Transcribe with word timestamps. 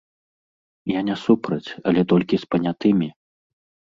Я 0.91 1.01
не 1.09 1.17
супраць, 1.25 1.69
але 1.91 2.01
толькі 2.13 2.35
з 2.45 2.51
панятымі. 2.55 3.09